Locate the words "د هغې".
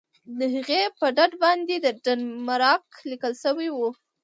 0.37-0.81